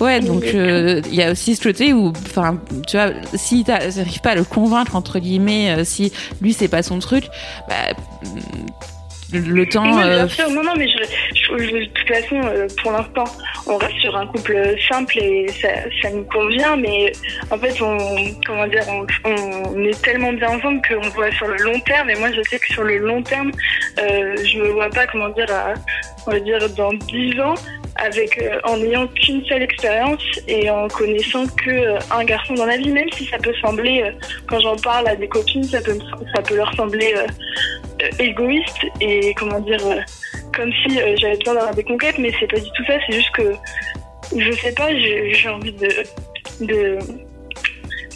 Ouais, 0.00 0.20
donc 0.20 0.42
euh, 0.44 1.00
il 1.06 1.14
y 1.14 1.22
a 1.22 1.30
aussi 1.30 1.54
ce 1.54 1.62
côté 1.62 1.92
où, 1.92 2.12
enfin, 2.26 2.58
tu 2.88 2.96
vois, 2.96 3.12
si 3.34 3.62
t'arrives 3.62 4.20
pas 4.20 4.30
à 4.30 4.34
le 4.34 4.42
convaincre 4.42 4.96
entre 4.96 5.20
guillemets, 5.20 5.70
euh, 5.70 5.84
si 5.84 6.12
lui 6.40 6.52
c'est 6.52 6.66
pas 6.66 6.82
son 6.82 6.98
truc, 6.98 7.26
bah, 7.68 7.94
le 9.32 9.66
temps. 9.66 9.84
Oui, 9.84 10.02
bien 10.02 10.24
euh, 10.24 10.28
sûr. 10.28 10.50
Non, 10.50 10.62
non, 10.62 10.72
mais 10.76 10.88
je, 10.88 10.98
je- 11.34 11.64
je- 11.64 11.76
de 11.76 11.84
toute 11.86 12.08
façon, 12.08 12.40
euh, 12.44 12.66
pour 12.82 12.92
l'instant, 12.92 13.24
on 13.66 13.76
reste 13.76 13.98
sur 14.00 14.16
un 14.16 14.26
couple 14.26 14.74
simple 14.88 15.18
et 15.18 15.48
ça, 15.48 15.68
ça 16.00 16.10
nous 16.10 16.24
convient. 16.24 16.76
Mais 16.76 17.12
en 17.50 17.58
fait, 17.58 17.80
on, 17.82 17.96
comment 18.46 18.66
dire, 18.66 18.84
on, 18.88 19.06
on 19.74 19.84
est 19.84 20.02
tellement 20.02 20.32
bien 20.32 20.48
ensemble 20.50 20.80
qu'on 20.88 21.08
voit 21.10 21.30
sur 21.32 21.46
le 21.48 21.56
long 21.58 21.78
terme. 21.80 22.10
Et 22.10 22.16
moi, 22.16 22.28
je 22.32 22.42
sais 22.48 22.58
que 22.58 22.66
sur 22.72 22.84
le 22.84 22.98
long 22.98 23.22
terme, 23.22 23.50
euh, 24.00 24.36
je 24.44 24.58
me 24.58 24.68
vois 24.68 24.90
pas, 24.90 25.06
comment 25.06 25.28
dire, 25.30 25.50
à- 25.50 25.74
on 26.26 26.30
va 26.32 26.40
dire 26.40 26.58
dans 26.76 26.92
10 26.92 27.40
ans, 27.40 27.54
avec 27.96 28.40
euh, 28.40 28.58
en 28.64 28.78
n'ayant 28.78 29.06
qu'une 29.08 29.44
seule 29.46 29.62
expérience 29.62 30.22
et 30.48 30.70
en 30.70 30.88
connaissant 30.88 31.46
que 31.46 31.70
euh, 31.70 31.98
un 32.10 32.24
garçon 32.24 32.54
dans 32.54 32.66
la 32.66 32.76
vie, 32.76 32.90
même 32.90 33.10
si 33.12 33.26
ça 33.26 33.38
peut 33.38 33.54
sembler, 33.60 34.02
euh, 34.02 34.12
quand 34.48 34.60
j'en 34.60 34.76
parle 34.76 35.08
à 35.08 35.16
des 35.16 35.28
copines, 35.28 35.64
ça 35.64 35.80
peut, 35.80 35.98
ça 36.34 36.42
peut 36.42 36.56
leur 36.56 36.74
sembler 36.74 37.14
euh, 37.16 37.26
euh, 38.02 38.08
égoïste 38.18 38.86
et 39.00 39.34
comment 39.34 39.60
dire, 39.60 39.84
euh, 39.86 40.00
comme 40.54 40.72
si 40.82 40.98
j'avais 41.16 41.36
besoin 41.36 41.54
d'avoir 41.54 41.74
des 41.74 41.84
conquêtes, 41.84 42.18
mais 42.18 42.32
c'est 42.40 42.50
pas 42.50 42.58
du 42.60 42.70
tout 42.70 42.84
ça, 42.86 42.94
c'est 43.06 43.14
juste 43.14 43.30
que 43.32 43.52
je 44.36 44.52
sais 44.52 44.72
pas, 44.72 44.88
j'ai 44.96 45.48
envie 45.48 45.72
de, 45.72 45.88
de 46.60 46.98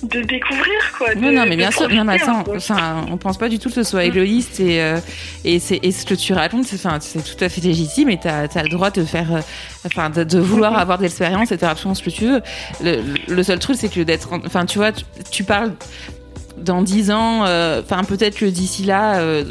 de 0.09 0.21
découvrir 0.23 0.73
quoi. 0.97 1.15
Non, 1.15 1.29
de- 1.31 1.35
non, 1.37 1.45
mais 1.49 1.57
bien 1.57 1.71
sûr. 1.71 1.89
Un 1.91 2.09
attends, 2.09 2.45
enfin, 2.55 3.05
on 3.11 3.17
pense 3.17 3.37
pas 3.39 3.49
du 3.49 3.59
tout 3.59 3.69
que 3.69 3.75
ce 3.75 3.83
soit 3.83 4.05
égoïste 4.05 4.61
et 4.61 4.81
euh, 4.83 4.99
et 5.45 5.59
c'est 5.59 5.81
et 5.83 5.93
ce 5.93 6.05
que 6.07 6.15
tu 6.15 6.33
racontes, 6.33 6.65
c'est 6.67 6.77
enfin, 6.77 6.99
c'est 7.01 7.23
tout 7.23 7.43
à 7.45 7.49
fait 7.49 7.61
légitime 7.61 8.09
et 8.11 8.19
t'as 8.19 8.43
as 8.55 8.63
le 8.63 8.69
droit 8.69 8.91
de 8.91 9.05
faire, 9.05 9.35
euh, 9.35 9.41
enfin, 9.87 10.11
de, 10.11 10.25
de 10.25 10.39
vouloir 10.39 10.79
avoir 10.79 10.99
de 10.99 11.03
l'expérience 11.05 11.51
et 11.53 11.57
de 11.57 11.61
faire 11.61 11.71
absolument 11.71 11.95
ce 11.95 12.03
que 12.03 12.11
tu 12.11 12.27
veux. 12.27 12.43
Le, 12.83 13.03
le 13.29 13.43
seul 13.43 13.59
truc, 13.59 13.77
c'est 13.79 13.89
que 13.93 14.01
d'être, 14.01 14.33
en- 14.33 14.45
enfin, 14.45 14.65
tu 14.67 14.79
vois, 14.79 14.93
tu, 14.93 15.05
tu 15.31 15.45
parles 15.45 15.73
dans 16.57 16.83
dix 16.83 17.11
ans, 17.11 17.45
euh, 17.47 17.83
enfin, 17.85 18.03
peut-être 18.05 18.37
que 18.37 18.47
d'ici 18.47 18.85
là. 18.85 19.19
euh, 19.19 19.45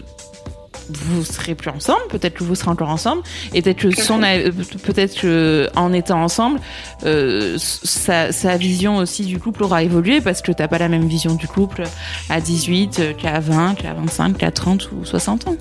vous 0.89 1.24
serez 1.24 1.56
plus 1.56 1.70
ensemble, 1.70 2.01
peut-être 2.10 2.36
que 2.36 2.44
vous 2.44 2.56
serez 2.56 2.72
encore 2.72 2.89
ensemble, 2.89 3.22
et 3.54 3.62
peut-être 3.62 3.77
que 3.77 3.92
son, 3.92 4.22
euh, 4.24 4.51
peut-être 4.84 5.20
que 5.20 5.70
en 5.75 5.94
étant 5.94 6.22
ensemble, 6.24 6.60
euh, 7.06 7.56
sa, 7.58 8.32
sa 8.32 8.58
vision 8.58 8.98
aussi 8.98 9.25
du 9.25 9.39
couple 9.39 9.63
aura 9.63 9.84
évolué 9.84 10.22
parce 10.22 10.42
que 10.42 10.51
t'as 10.51 10.68
pas 10.68 10.77
la 10.77 10.89
même 10.89 11.08
vision 11.08 11.36
du 11.36 11.48
couple 11.48 11.84
à 12.30 12.42
18 12.42 13.00
euh, 13.00 13.13
qu'à 13.13 13.39
20, 13.39 13.75
qu'à 13.75 13.94
25, 13.94 14.38
qu'à 14.38 14.51
30 14.51 14.92
ou 14.92 15.06
60 15.06 15.48
ans. 15.48 15.56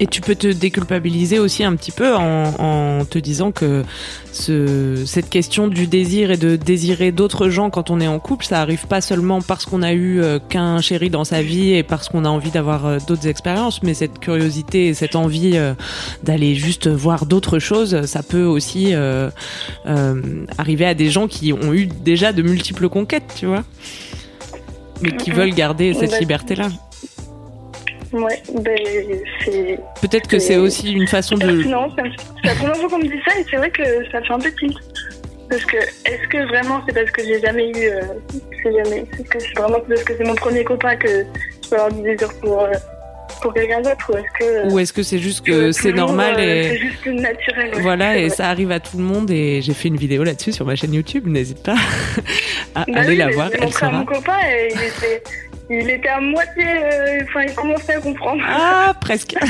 Et 0.00 0.06
tu 0.06 0.20
peux 0.20 0.36
te 0.36 0.46
déculpabiliser 0.46 1.38
aussi 1.40 1.64
un 1.64 1.74
petit 1.74 1.90
peu 1.90 2.14
en, 2.14 2.54
en 2.58 3.04
te 3.04 3.18
disant 3.18 3.50
que 3.50 3.82
ce, 4.32 5.04
cette 5.06 5.28
question 5.28 5.68
du 5.68 5.86
désir 5.86 6.30
et 6.30 6.36
de 6.36 6.56
désirer 6.56 7.12
d'autres 7.12 7.48
gens 7.48 7.70
quand 7.70 7.90
on 7.90 8.00
est 8.00 8.06
en 8.06 8.18
couple, 8.20 8.44
ça 8.44 8.60
arrive 8.60 8.86
pas 8.86 9.00
seulement 9.00 9.42
parce 9.42 9.66
qu'on 9.66 9.82
a 9.82 9.92
eu 9.92 10.20
euh, 10.20 10.38
qu'un 10.38 10.80
chéri 10.80 11.10
dans 11.10 11.24
sa 11.24 11.42
vie 11.42 11.74
et 11.74 11.82
parce 11.82 12.08
qu'on 12.08 12.24
a 12.24 12.28
envie 12.28 12.50
d'avoir 12.50 12.86
euh, 12.86 12.98
d'autres 13.06 13.26
expériences, 13.26 13.82
mais 13.82 13.94
cette 13.94 14.20
curiosité 14.20 14.67
et 14.74 14.94
cette 14.94 15.16
envie 15.16 15.52
euh, 15.56 15.74
d'aller 16.22 16.54
juste 16.54 16.88
voir 16.88 17.26
d'autres 17.26 17.58
choses, 17.58 18.04
ça 18.06 18.22
peut 18.22 18.44
aussi 18.44 18.94
euh, 18.94 19.30
euh, 19.86 20.22
arriver 20.58 20.86
à 20.86 20.94
des 20.94 21.10
gens 21.10 21.28
qui 21.28 21.52
ont 21.52 21.72
eu 21.72 21.86
déjà 21.86 22.32
de 22.32 22.42
multiples 22.42 22.88
conquêtes, 22.88 23.34
tu 23.36 23.46
vois, 23.46 23.64
mais 25.02 25.12
qui 25.12 25.30
veulent 25.30 25.54
garder 25.54 25.94
cette 25.94 26.10
Bah, 26.10 26.18
liberté-là. 26.18 26.68
Ouais, 28.12 28.42
ben 28.62 28.78
c'est 29.44 29.78
Peut-être 30.00 30.28
que 30.28 30.38
c'est 30.38 30.56
aussi 30.56 30.92
une 30.92 31.06
façon 31.06 31.36
de 31.36 31.64
Non, 31.64 31.90
c'est 31.94 32.48
la 32.48 32.54
première 32.54 32.76
fois 32.76 32.88
qu'on 32.88 32.98
me 32.98 33.04
dit 33.04 33.20
ça 33.26 33.38
et 33.38 33.44
c'est 33.50 33.56
vrai 33.56 33.70
que 33.70 33.82
ça 34.10 34.22
fait 34.22 34.32
un 34.32 34.38
peu 34.38 34.50
tilt. 34.52 34.76
Parce 35.50 35.64
que 35.64 35.76
est-ce 35.76 36.28
que 36.28 36.46
vraiment 36.48 36.82
c'est 36.86 36.94
parce 36.94 37.10
que 37.10 37.22
j'ai 37.22 37.40
jamais 37.40 37.70
eu, 37.70 37.88
euh, 37.88 38.00
c'est 38.62 38.72
jamais, 38.72 39.06
est-ce 39.18 39.28
que 39.28 39.38
c'est 39.40 39.58
vraiment 39.58 39.80
parce 39.80 40.02
que 40.04 40.16
c'est 40.16 40.24
mon 40.24 40.34
premier 40.34 40.64
copain 40.64 40.96
que 40.96 41.24
je 41.64 41.68
peux 41.68 41.76
avoir 41.76 41.92
du 41.92 42.02
désir 42.02 42.28
pour 42.40 42.60
euh, 42.60 42.72
pour 43.40 43.54
quelqu'un 43.54 43.80
d'autre 43.80 44.10
ou 44.12 44.16
est-ce 44.16 44.38
que 44.38 44.72
Ou 44.72 44.78
est-ce 44.78 44.92
que 44.92 45.02
c'est 45.02 45.18
juste 45.18 45.44
que 45.44 45.50
que 45.52 45.72
c'est 45.72 45.92
normal 45.92 46.34
euh, 46.38 46.42
et 46.42 46.62
c'est 46.70 46.78
juste 46.78 47.06
naturel. 47.06 47.74
ouais. 47.74 47.80
voilà 47.80 48.18
et 48.18 48.28
ça 48.30 48.48
arrive 48.48 48.70
à 48.72 48.80
tout 48.80 48.96
le 48.98 49.04
monde 49.04 49.30
et 49.30 49.60
j'ai 49.62 49.74
fait 49.74 49.88
une 49.88 49.96
vidéo 49.96 50.24
là-dessus 50.24 50.52
sur 50.52 50.64
ma 50.66 50.76
chaîne 50.76 50.94
YouTube, 50.94 51.26
n'hésite 51.26 51.62
pas 51.62 51.74
à 52.74 52.84
Bah 52.86 53.00
aller 53.00 53.08
oui, 53.10 53.16
la 53.16 53.28
voir, 53.30 53.50
elle 53.52 53.64
à 53.64 53.70
sera. 53.70 53.90
mon 53.90 54.04
copain 54.04 54.38
et 54.50 54.68
il 54.74 54.80
était, 54.80 55.22
il 55.70 55.90
était 55.90 56.08
à 56.08 56.20
moitié, 56.20 56.64
euh, 56.64 57.18
enfin 57.24 57.42
il 57.48 57.54
commençait 57.54 57.94
à 57.94 58.00
comprendre. 58.00 58.42
Ah, 58.46 58.94
presque. 59.00 59.34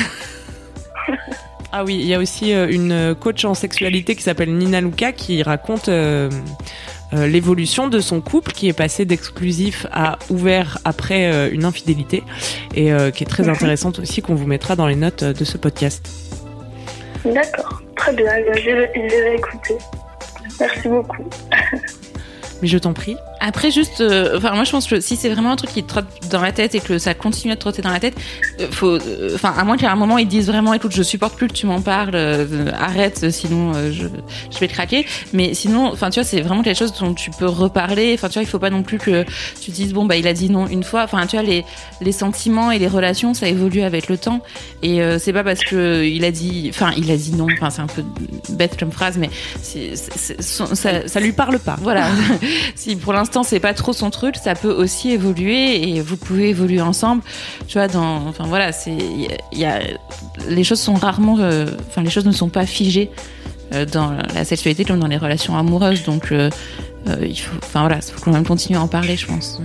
Ah 1.71 1.83
oui, 1.83 1.97
il 2.01 2.07
y 2.07 2.15
a 2.15 2.19
aussi 2.19 2.51
euh, 2.51 2.67
une 2.67 3.13
coach 3.19 3.45
en 3.45 3.53
sexualité 3.53 4.15
qui 4.15 4.23
s'appelle 4.23 4.51
Nina 4.57 4.81
Luca 4.81 5.11
qui 5.11 5.43
raconte 5.43 5.87
euh, 5.87 6.27
euh, 7.13 7.27
l'évolution 7.27 7.87
de 7.87 7.99
son 7.99 8.21
couple 8.21 8.51
qui 8.51 8.67
est 8.67 8.73
passé 8.73 9.05
d'exclusif 9.05 9.87
à 9.91 10.19
ouvert 10.29 10.77
après 10.85 11.31
euh, 11.31 11.49
une 11.51 11.65
infidélité 11.65 12.23
et 12.75 12.91
euh, 12.91 13.09
qui 13.09 13.23
est 13.23 13.27
très 13.27 13.49
intéressante 13.49 13.99
aussi 13.99 14.21
qu'on 14.21 14.35
vous 14.35 14.45
mettra 14.45 14.75
dans 14.75 14.87
les 14.87 14.95
notes 14.95 15.23
de 15.23 15.43
ce 15.43 15.57
podcast. 15.57 16.07
D'accord, 17.25 17.81
très 17.95 18.13
bien, 18.13 18.31
je 18.55 18.69
vais, 18.69 18.91
je 18.95 19.15
vais 19.15 19.35
écouter. 19.35 19.77
Merci 20.59 20.87
beaucoup. 20.87 21.23
Mais 22.61 22.67
je 22.67 22.77
t'en 22.77 22.93
prie. 22.93 23.15
Après, 23.41 23.71
juste, 23.71 24.01
euh, 24.01 24.37
enfin, 24.37 24.53
moi, 24.53 24.63
je 24.63 24.71
pense 24.71 24.87
que 24.87 24.99
si 24.99 25.15
c'est 25.15 25.29
vraiment 25.29 25.51
un 25.51 25.55
truc 25.55 25.71
qui 25.71 25.83
te 25.83 25.87
trotte 25.87 26.05
dans 26.29 26.41
la 26.41 26.51
tête 26.51 26.75
et 26.75 26.79
que 26.79 26.97
ça 26.97 27.13
continue 27.13 27.53
à 27.53 27.55
te 27.55 27.61
trotter 27.61 27.81
dans 27.81 27.91
la 27.91 27.99
tête, 27.99 28.15
euh, 28.59 28.67
faut, 28.71 28.91
euh, 28.99 29.31
enfin, 29.35 29.53
à 29.57 29.63
moins 29.63 29.77
qu'à 29.77 29.91
un 29.91 29.95
moment 29.95 30.17
ils 30.17 30.27
disent 30.27 30.47
vraiment, 30.47 30.73
écoute, 30.73 30.91
je 30.93 31.03
supporte 31.03 31.35
plus 31.37 31.47
que 31.47 31.53
tu 31.53 31.65
m'en 31.65 31.81
parles, 31.81 32.11
euh, 32.15 32.71
arrête, 32.77 33.29
sinon 33.31 33.71
euh, 33.75 33.91
je, 33.91 34.07
je 34.51 34.59
vais 34.59 34.67
te 34.67 34.73
craquer. 34.73 35.05
Mais 35.33 35.53
sinon, 35.53 35.87
enfin, 35.91 36.09
tu 36.09 36.19
vois, 36.19 36.27
c'est 36.27 36.41
vraiment 36.41 36.63
quelque 36.63 36.77
chose 36.79 36.93
dont 36.99 37.13
tu 37.13 37.31
peux 37.31 37.45
reparler. 37.47 38.11
Enfin, 38.13 38.27
tu 38.27 38.33
vois, 38.33 38.43
il 38.43 38.47
faut 38.47 38.59
pas 38.59 38.69
non 38.69 38.83
plus 38.83 38.97
que 38.97 39.23
tu 39.61 39.71
dises, 39.71 39.93
bon, 39.93 40.05
bah, 40.05 40.17
il 40.17 40.27
a 40.27 40.33
dit 40.33 40.49
non 40.49 40.67
une 40.67 40.83
fois. 40.83 41.03
Enfin, 41.03 41.25
tu 41.25 41.37
vois, 41.37 41.45
les, 41.45 41.63
les 42.01 42.11
sentiments 42.11 42.71
et 42.71 42.79
les 42.79 42.87
relations, 42.87 43.33
ça 43.33 43.47
évolue 43.47 43.81
avec 43.83 44.09
le 44.09 44.17
temps. 44.17 44.41
Et 44.83 45.01
euh, 45.01 45.17
c'est 45.19 45.33
pas 45.33 45.43
parce 45.43 45.61
que 45.63 46.03
il 46.03 46.25
a 46.25 46.31
dit, 46.31 46.67
enfin, 46.73 46.91
il 46.97 47.09
a 47.11 47.15
dit 47.17 47.33
non. 47.35 47.47
Enfin, 47.53 47.69
c'est 47.69 47.81
un 47.81 47.87
peu 47.87 48.03
bête 48.49 48.77
comme 48.77 48.91
phrase, 48.91 49.17
mais 49.17 49.29
c'est- 49.61 49.95
son- 50.41 50.75
ça, 50.75 51.07
Ça 51.07 51.19
lui 51.19 51.31
parle 51.31 51.59
pas. 51.59 51.77
voilà. 51.81 52.07
si 52.75 52.95
pour 52.95 53.13
l'instant 53.13 53.28
c'est 53.43 53.59
pas 53.59 53.73
trop 53.73 53.93
son 53.93 54.09
truc, 54.09 54.35
ça 54.35 54.55
peut 54.55 54.71
aussi 54.71 55.11
évoluer 55.11 55.89
et 55.89 56.01
vous 56.01 56.17
pouvez 56.17 56.49
évoluer 56.49 56.81
ensemble. 56.81 57.21
Tu 57.67 57.73
vois, 57.77 57.87
dans, 57.87 58.27
enfin 58.27 58.45
voilà, 58.47 58.71
c'est, 58.71 58.91
il 58.91 59.21
y 59.21 59.27
a- 59.27 59.37
il 59.51 59.59
y 59.59 59.65
a, 59.65 59.79
les 60.47 60.63
choses 60.63 60.79
sont 60.79 60.93
rarement, 60.95 61.37
euh, 61.39 61.65
enfin 61.89 62.01
les 62.03 62.09
choses 62.09 62.25
ne 62.25 62.31
sont 62.31 62.49
pas 62.49 62.65
figées 62.65 63.09
euh, 63.73 63.85
dans 63.85 64.11
la 64.33 64.43
sexualité 64.45 64.83
comme 64.85 64.99
dans 64.99 65.07
les 65.07 65.17
relations 65.17 65.57
amoureuses. 65.57 66.03
Donc 66.03 66.31
euh, 66.31 66.49
il 67.21 67.37
faut, 67.39 67.55
enfin 67.63 67.81
voilà, 67.81 67.97
il 67.97 68.11
faut 68.11 68.19
quand 68.23 68.31
même 68.31 68.45
continuer 68.45 68.79
à 68.79 68.83
en 68.83 68.87
parler, 68.87 69.15
je 69.15 69.25
pense. 69.27 69.61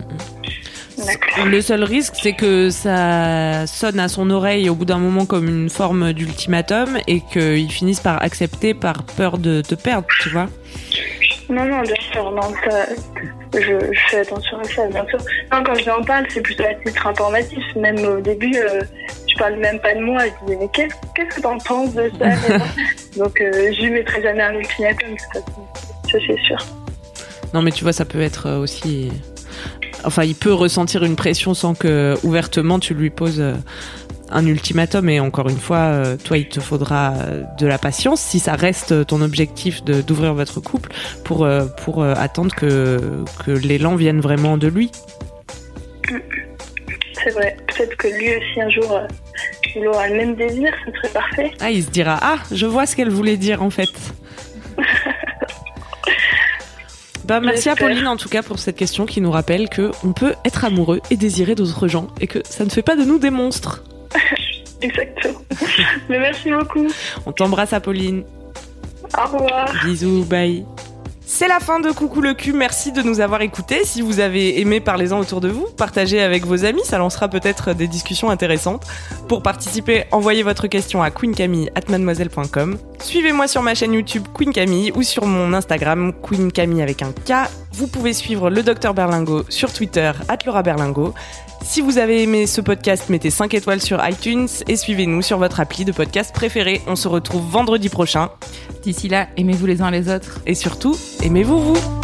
D'accord. 0.96 1.46
Le 1.46 1.60
seul 1.60 1.82
risque, 1.82 2.14
c'est 2.22 2.34
que 2.34 2.70
ça 2.70 3.66
sonne 3.66 3.98
à 3.98 4.08
son 4.08 4.30
oreille 4.30 4.70
au 4.70 4.76
bout 4.76 4.84
d'un 4.84 4.98
moment 4.98 5.26
comme 5.26 5.48
une 5.48 5.68
forme 5.68 6.12
d'ultimatum 6.12 6.98
et 7.08 7.20
qu'il 7.20 7.70
finisse 7.70 7.98
par 8.00 8.22
accepter 8.22 8.74
par 8.74 9.02
peur 9.02 9.38
de 9.38 9.60
te 9.60 9.74
perdre, 9.74 10.06
tu 10.22 10.28
vois. 10.30 10.48
Non, 11.54 11.64
non, 11.66 11.82
bien 11.82 11.94
sûr, 12.12 12.32
non, 12.32 12.52
ça, 12.64 12.86
je, 13.54 13.92
je 13.92 14.00
fais 14.08 14.18
attention 14.18 14.58
à 14.58 14.64
ça, 14.64 14.86
bien 14.88 15.06
sûr. 15.06 15.18
Non, 15.52 15.62
quand 15.64 15.74
je 15.74 15.84
lui 15.84 15.90
en 15.90 16.02
parle, 16.02 16.26
c'est 16.28 16.40
plutôt 16.40 16.64
à 16.64 16.74
titre 16.74 17.06
informatif. 17.06 17.62
Même 17.76 17.98
au 18.04 18.20
début, 18.20 18.56
euh, 18.56 18.82
je 19.28 19.38
parle 19.38 19.54
même 19.56 19.78
pas 19.78 19.94
de 19.94 20.00
moi. 20.00 20.24
Je 20.26 20.46
disais, 20.46 20.58
mais 20.60 20.68
qu'est-ce 20.72 20.94
qu'est-ce 21.14 21.36
que 21.36 21.40
t'en 21.42 21.58
penses 21.58 21.94
de 21.94 22.10
ça 22.18 22.30
Donc, 23.16 23.40
euh, 23.40 23.72
je 23.72 23.82
lui 23.82 23.90
mettrai 23.90 24.20
jamais 24.20 24.42
un 24.42 24.54
ultimatum. 24.54 25.16
Ça, 25.32 25.40
c'est 26.10 26.40
sûr. 26.40 26.58
Non, 27.52 27.62
mais 27.62 27.70
tu 27.70 27.84
vois, 27.84 27.92
ça 27.92 28.04
peut 28.04 28.20
être 28.20 28.46
euh, 28.46 28.58
aussi. 28.58 29.12
Enfin, 30.04 30.24
il 30.24 30.34
peut 30.34 30.52
ressentir 30.52 31.04
une 31.04 31.16
pression 31.16 31.54
sans 31.54 31.74
que 31.74 32.16
ouvertement 32.22 32.78
tu 32.78 32.94
lui 32.94 33.10
poses 33.10 33.40
euh, 33.40 33.54
un 34.30 34.46
ultimatum. 34.46 35.08
Et 35.08 35.20
encore 35.20 35.48
une 35.48 35.58
fois, 35.58 35.78
euh, 35.78 36.16
toi, 36.16 36.38
il 36.38 36.48
te 36.48 36.60
faudra 36.60 37.14
euh, 37.14 37.42
de 37.58 37.66
la 37.66 37.78
patience 37.78 38.20
si 38.20 38.38
ça 38.38 38.54
reste 38.54 39.06
ton 39.06 39.22
objectif 39.22 39.82
d'ouvrir 39.84 40.34
votre 40.34 40.60
couple 40.60 40.92
pour 41.24 41.48
pour 41.84 42.04
attendre 42.04 42.54
que 42.54 43.24
que 43.44 43.50
l'élan 43.50 43.96
vienne 43.96 44.20
vraiment 44.20 44.56
de 44.56 44.68
lui. 44.68 44.90
C'est 47.22 47.30
vrai. 47.30 47.56
Peut-être 47.68 47.96
que 47.96 48.08
lui 48.08 48.36
aussi, 48.36 48.60
un 48.60 48.68
jour, 48.68 49.00
il 49.74 49.86
aura 49.88 50.08
le 50.08 50.16
même 50.16 50.34
désir, 50.36 50.72
ce 50.84 50.92
serait 50.92 51.12
parfait. 51.12 51.52
Ah, 51.60 51.70
il 51.70 51.82
se 51.82 51.90
dira 51.90 52.18
ah, 52.20 52.36
je 52.52 52.66
vois 52.66 52.86
ce 52.86 52.96
qu'elle 52.96 53.10
voulait 53.10 53.36
dire 53.36 53.62
en 53.62 53.70
fait. 53.70 53.90
Bah, 57.24 57.40
merci 57.40 57.68
à. 57.68 57.76
Pauline 57.76 58.06
en 58.06 58.16
tout 58.16 58.28
cas 58.28 58.42
pour 58.42 58.58
cette 58.58 58.76
question 58.76 59.06
qui 59.06 59.20
nous 59.20 59.30
rappelle 59.30 59.68
que 59.68 59.90
on 60.04 60.12
peut 60.12 60.34
être 60.44 60.64
amoureux 60.64 61.00
et 61.10 61.16
désirer 61.16 61.54
d'autres 61.54 61.88
gens 61.88 62.08
et 62.20 62.26
que 62.26 62.40
ça 62.44 62.64
ne 62.64 62.70
fait 62.70 62.82
pas 62.82 62.96
de 62.96 63.04
nous 63.04 63.18
des 63.18 63.30
monstres. 63.30 63.82
Exactement. 64.82 65.40
mais 66.08 66.18
merci 66.18 66.50
beaucoup. 66.50 66.86
On 67.26 67.32
t'embrasse 67.32 67.72
Apolline. 67.72 68.24
Au 69.16 69.26
revoir. 69.26 69.72
Bisous, 69.84 70.24
bye. 70.24 70.64
C'est 71.26 71.48
la 71.48 71.58
fin 71.58 71.80
de 71.80 71.90
Coucou 71.90 72.20
le 72.20 72.34
cul. 72.34 72.52
Merci 72.52 72.92
de 72.92 73.02
nous 73.02 73.20
avoir 73.20 73.40
écoutés. 73.40 73.84
Si 73.84 74.02
vous 74.02 74.20
avez 74.20 74.60
aimé, 74.60 74.80
parlez-en 74.80 75.18
autour 75.18 75.40
de 75.40 75.48
vous. 75.48 75.66
Partagez 75.76 76.20
avec 76.20 76.44
vos 76.46 76.64
amis. 76.64 76.82
Ça 76.84 76.98
lancera 76.98 77.28
peut-être 77.28 77.74
des 77.74 77.88
discussions 77.88 78.30
intéressantes. 78.30 78.84
Pour 79.26 79.42
participer, 79.42 80.04
envoyez 80.12 80.42
votre 80.42 80.66
question 80.66 81.02
à 81.02 81.10
queencamille@mademoiselle.com. 81.10 82.78
Suivez-moi 83.00 83.48
sur 83.48 83.62
ma 83.62 83.74
chaîne 83.74 83.94
YouTube 83.94 84.24
Queen 84.34 84.52
Camille 84.52 84.92
ou 84.94 85.02
sur 85.02 85.26
mon 85.26 85.54
Instagram 85.54 86.12
Queen 86.22 86.52
Camille 86.52 86.82
avec 86.82 87.02
un 87.02 87.12
K 87.12 87.48
Vous 87.76 87.88
pouvez 87.88 88.12
suivre 88.12 88.50
le 88.50 88.62
docteur 88.62 88.94
Berlingo 88.94 89.42
sur 89.48 89.72
Twitter, 89.72 90.12
Laura 90.46 90.62
Berlingo. 90.62 91.12
Si 91.64 91.80
vous 91.80 91.98
avez 91.98 92.22
aimé 92.22 92.46
ce 92.46 92.60
podcast, 92.60 93.08
mettez 93.08 93.30
5 93.30 93.52
étoiles 93.52 93.80
sur 93.80 94.00
iTunes 94.06 94.46
et 94.68 94.76
suivez-nous 94.76 95.22
sur 95.22 95.38
votre 95.38 95.58
appli 95.58 95.84
de 95.84 95.90
podcast 95.90 96.32
préféré. 96.32 96.82
On 96.86 96.94
se 96.94 97.08
retrouve 97.08 97.42
vendredi 97.50 97.88
prochain. 97.88 98.30
D'ici 98.84 99.08
là, 99.08 99.26
aimez-vous 99.36 99.66
les 99.66 99.82
uns 99.82 99.90
les 99.90 100.08
autres. 100.08 100.38
Et 100.46 100.54
surtout, 100.54 100.96
aimez-vous 101.24 101.74
vous. 101.74 102.03